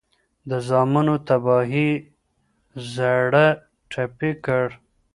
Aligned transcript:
د 0.49 0.51
زامنو 0.67 1.15
تباهي 1.27 1.89
یې 1.95 2.01
زړه 2.93 3.45
ټپي 3.91 4.31
کړ 4.45 4.67